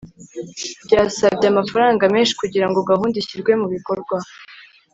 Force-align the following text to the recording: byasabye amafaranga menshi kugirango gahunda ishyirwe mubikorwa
byasabye 0.85 1.45
amafaranga 1.49 2.03
menshi 2.15 2.33
kugirango 2.41 2.79
gahunda 2.91 3.15
ishyirwe 3.21 3.51
mubikorwa 3.61 4.17